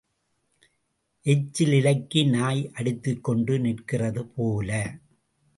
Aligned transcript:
எச்சில் 1.25 1.73
இலைக்கு 1.73 2.21
நாய் 2.27 2.71
அடித்துக்கொண்டு 2.73 3.59
நிற்கிறது 3.59 4.25
போல. 4.27 4.69